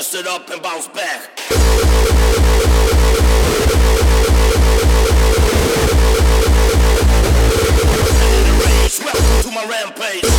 motherfucker 0.00 0.02
stood 0.02 0.26
up 0.26 0.50
and 0.50 0.62
bounced 0.62 0.92
back. 0.94 1.30
Welcome 9.04 9.42
to 9.42 9.50
my 9.52 9.64
rampage. 9.68 10.29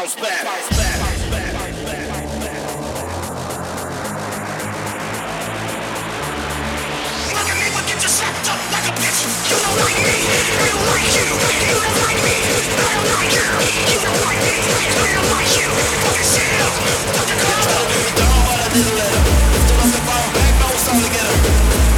bounce 0.00 0.14
back. 0.16 0.40
a 8.80 8.92
bitch. 8.96 9.20
You 9.50 9.56
don't 9.60 9.76
like 9.76 9.98
me, 10.00 10.16
I 10.24 10.72
don't 10.72 10.86
like 10.88 11.10
you, 11.12 11.26
you 11.28 11.72
don't 11.76 11.98
like 12.00 12.20
me, 12.24 12.36
I 12.40 12.96
don't 12.96 13.12
like 13.12 13.28
you, 13.28 13.44
you 13.92 13.98
don't 14.00 14.20
like 14.24 14.40
me, 14.40 14.56
I 14.56 15.08
don't 15.12 15.28
like 15.36 15.52
you, 15.60 15.68
fucking 15.68 16.28
shit 16.32 16.48
up, 16.64 16.74
fucking 17.20 17.40
close 17.44 17.68
up. 17.76 17.86
Don't 18.16 18.40
wanna 18.48 18.56
let 18.56 18.72
that, 18.72 19.14
don't 19.68 19.78
want 19.84 19.92
to 19.92 20.00
fall 20.08 20.28
back, 20.32 20.52
no 20.64 20.66
it's 20.72 20.88
all 20.88 20.96
together. 20.96 21.36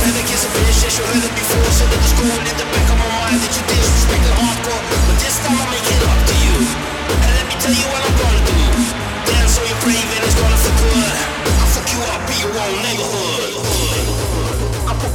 Had 0.03 0.15
the 0.19 0.25
kiss 0.27 0.43
of 0.43 0.51
bitch, 0.59 0.79
that 0.83 0.91
you 0.91 1.05
heard 1.07 1.23
it 1.23 1.35
before, 1.39 1.71
shit 1.71 1.87
at 1.87 2.01
the 2.03 2.09
school, 2.11 2.35
and 2.35 2.51
in 2.51 2.57
the 2.59 2.67
back 2.67 2.87
of 2.91 2.99
my 2.99 3.09
mind 3.15 3.39
that 3.47 3.53
you 3.55 3.63
disrespect 3.63 4.23
the 4.27 4.33
hardcore, 4.35 4.83
but 5.07 5.17
this 5.23 5.39
time 5.47 5.55
I'm 5.55 5.82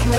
In 0.07 0.13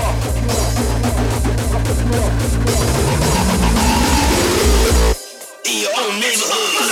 your 5.81 5.89
own 5.97 6.19
neighborhood. 6.19 6.89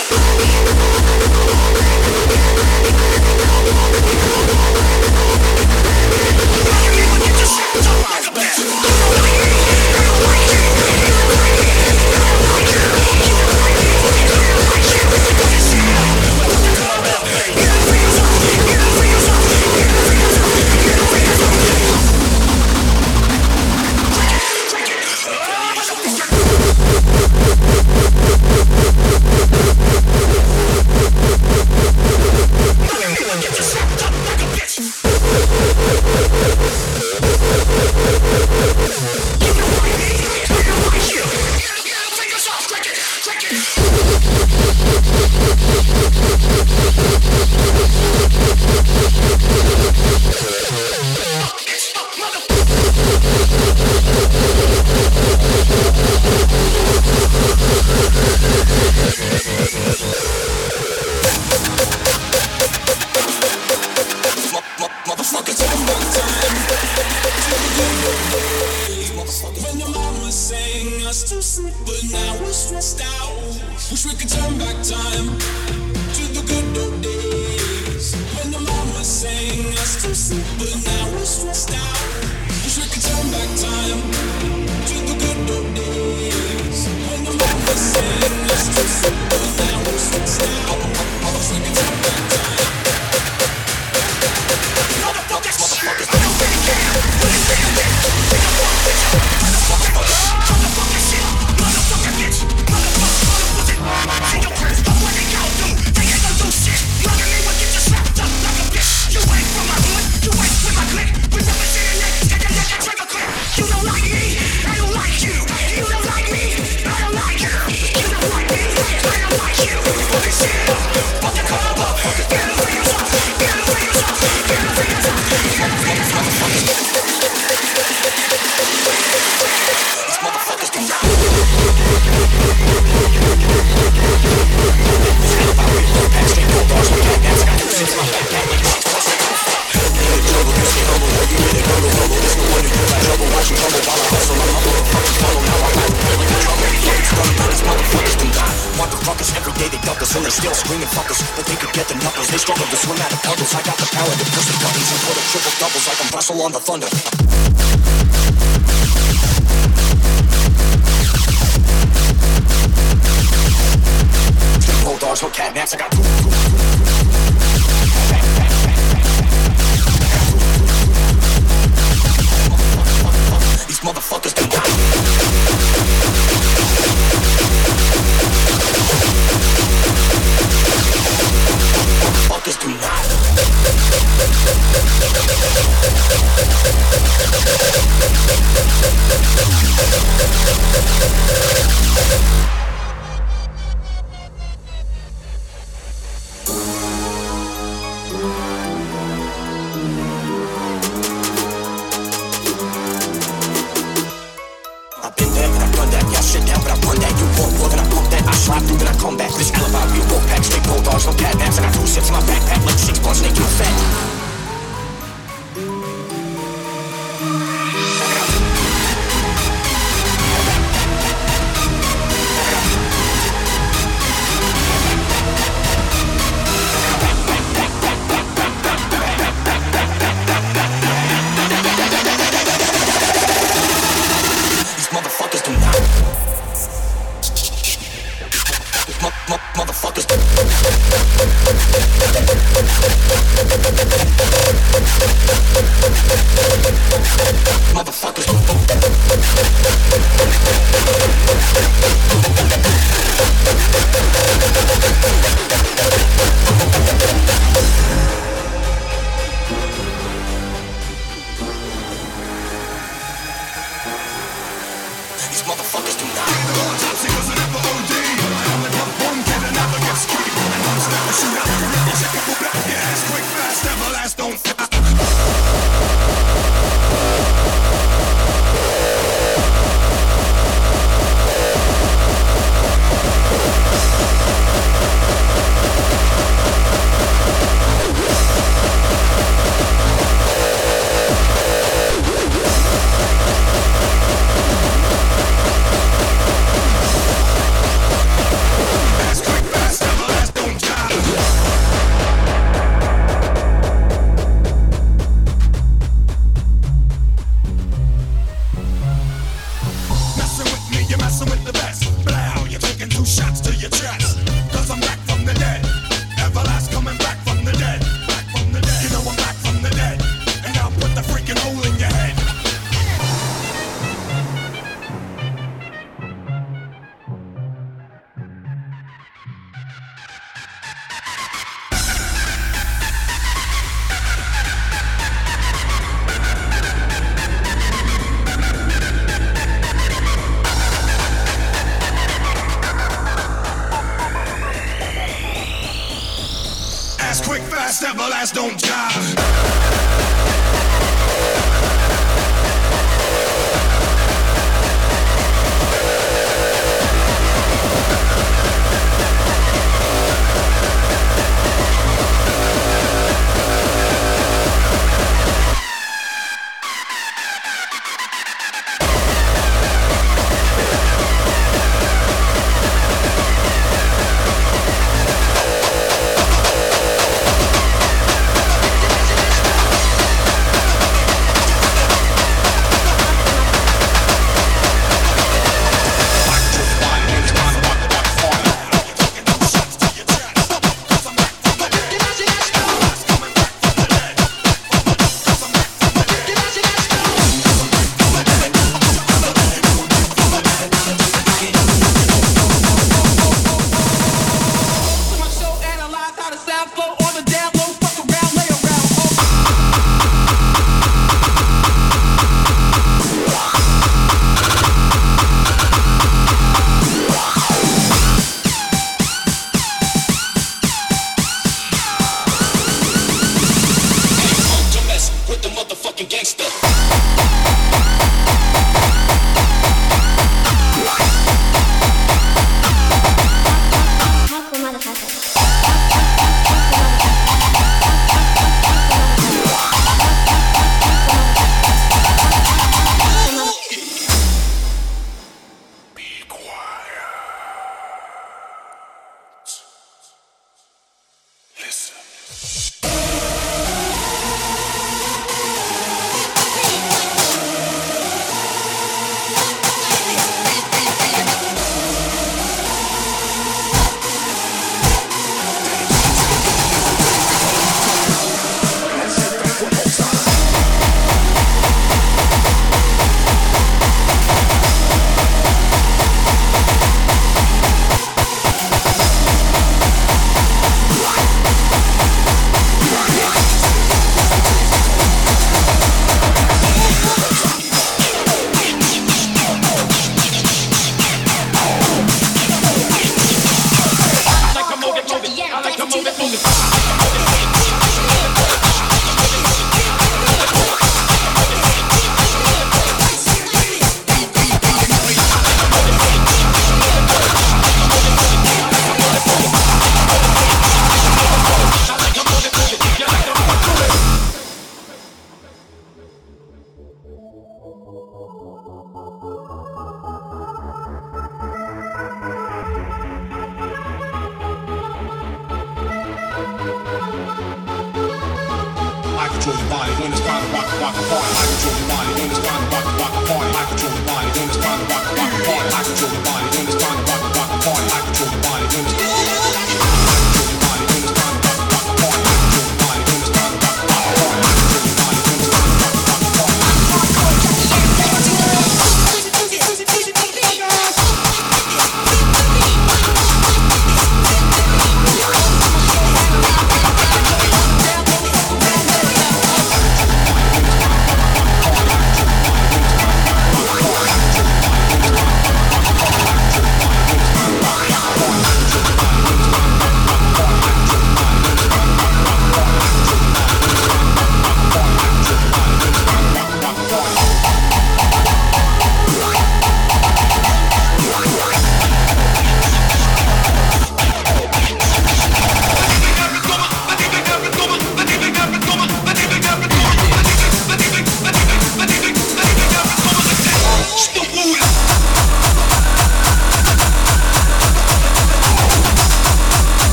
Don't 348.32 348.58
jive. 348.58 349.17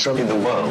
Crispy 0.00 0.26
the 0.28 0.34
world. 0.34 0.70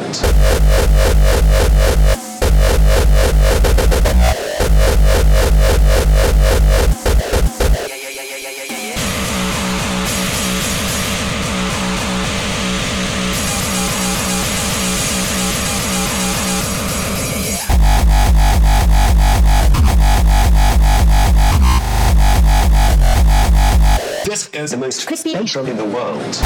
This 24.24 24.50
is 24.52 24.72
the 24.72 24.76
most 24.76 25.06
crispy 25.06 25.34
intro 25.34 25.64
in 25.66 25.76
the 25.76 25.84
world. 25.84 26.36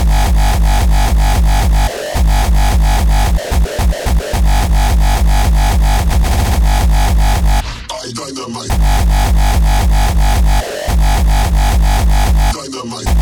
Dynamite. 8.46 8.74
Dynamite. 12.52 13.13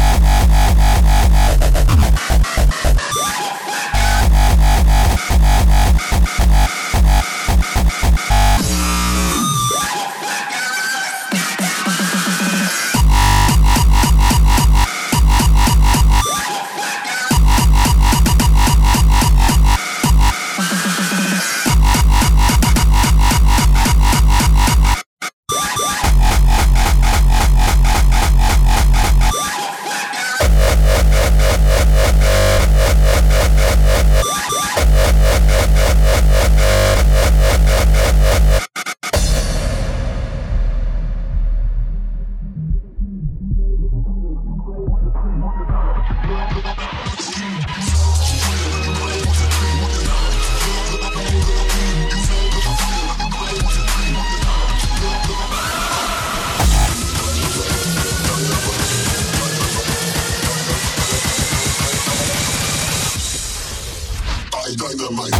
Dynamite. 64.70 65.30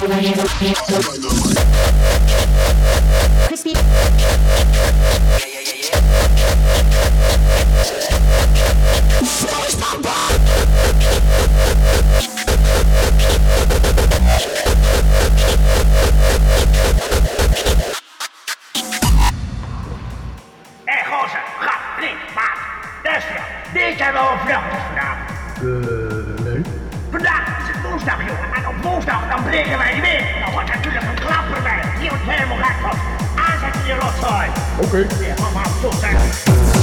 Dynamite. 0.00 1.26
Crispy. 3.46 3.74
Hé, 12.36 12.45
jij 24.06 24.14
wel 24.14 24.32
een 24.32 24.38
vlucht 24.38 24.72
is 24.76 24.84
vandaag? 24.88 25.18
Eh, 25.56 26.44
nee. 26.44 26.62
Vandaag 27.10 27.42
is 27.60 27.66
het 27.72 27.90
woensdag, 27.90 28.18
jongen. 28.18 28.48
En 28.54 28.68
op 28.68 28.82
woensdag 28.82 29.28
dan 29.30 29.42
breken 29.42 29.78
wij 29.78 30.00
weer. 30.00 30.24
Dan 30.44 30.52
wordt 30.52 30.74
natuurlijk 30.74 31.04
een 31.04 31.20
klapper 31.26 31.62
bij. 31.62 31.80
Hier 32.00 32.08
wordt 32.08 32.24
helemaal 32.26 32.56
gek 32.56 32.76
van. 32.82 32.96
Aanzetten 33.44 33.86
je 33.86 33.94
rotzooi. 33.94 34.48
Oké. 34.84 35.16
Weer 35.18 35.34
allemaal 35.38 35.70
tot 35.80 35.94
zijn. 35.94 36.75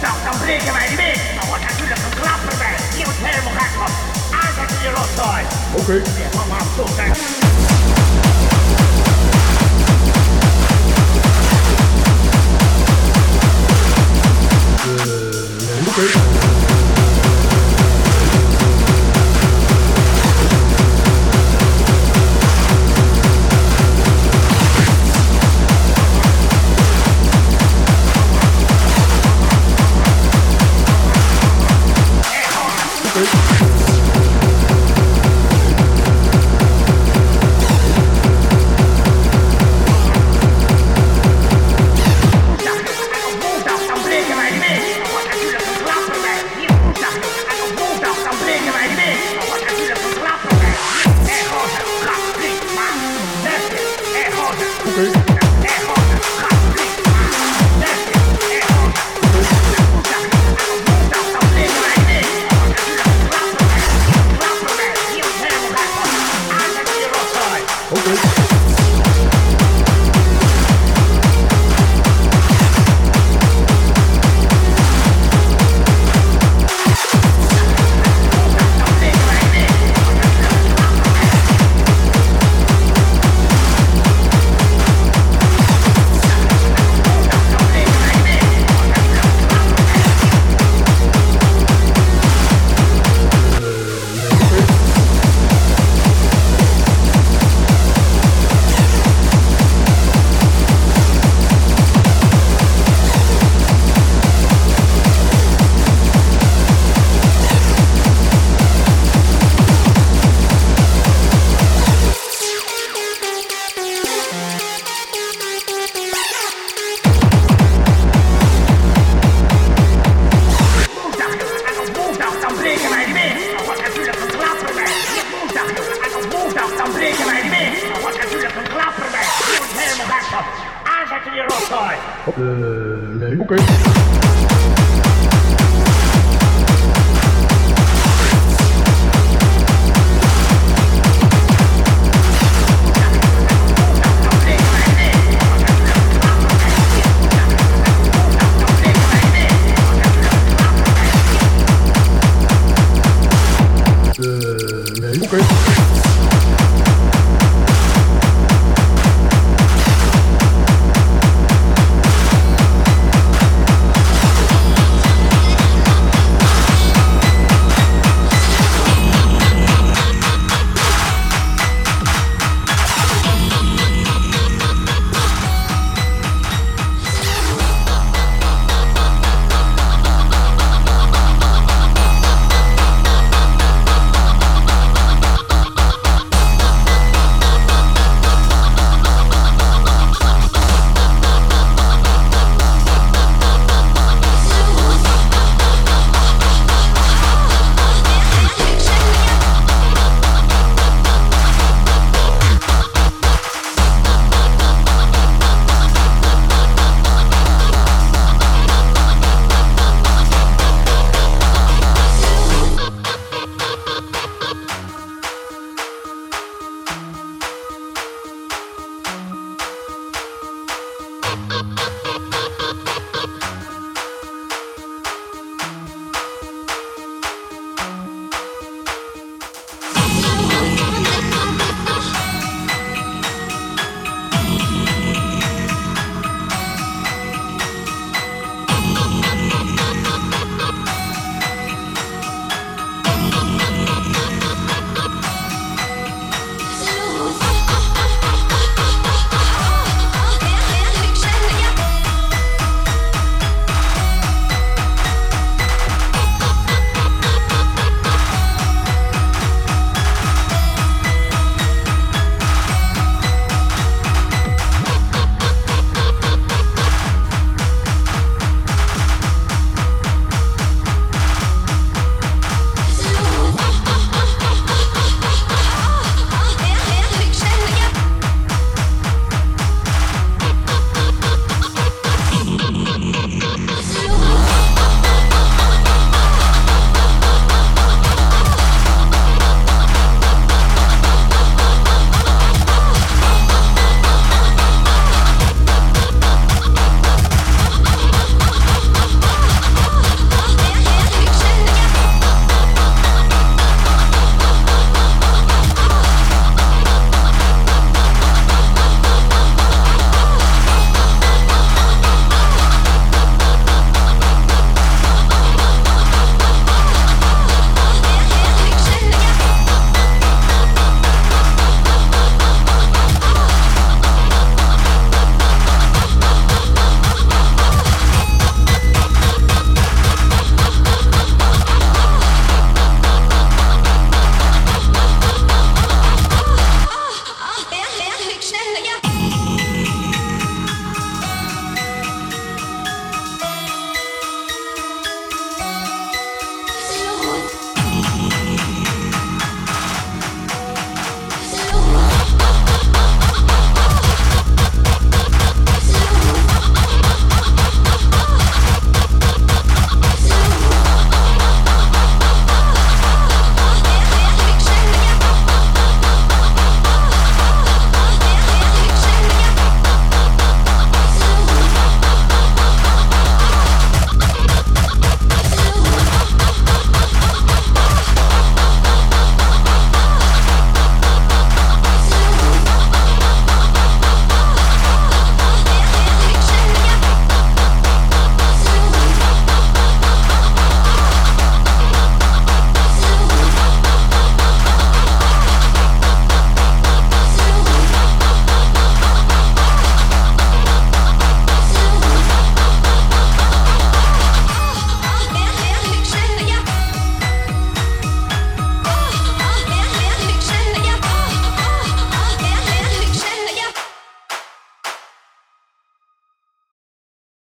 dat, 0.00 0.18
dan 0.24 0.38
breken 0.40 0.72
wij 0.72 0.88
die 0.88 0.96
weg. 0.96 1.18
Dan 1.38 1.46
wordt 1.48 1.64
natuurlijk 1.70 2.00
een 2.06 2.20
klapper 2.20 2.56
bij. 2.58 2.76
Die 2.94 3.04
wordt 3.04 3.20
helemaal 3.22 3.54
gek. 3.60 3.72
Aanzetten 4.40 4.78
je 4.84 4.90
rotzooi. 4.98 5.42
Oké. 5.72 5.80
Okay. 5.80 5.96
Ja, 6.22 6.28
kom 6.38 6.48
maar, 6.48 6.66
tot 6.76 6.90
Oké. 15.88 16.00
Okay. 16.00 16.37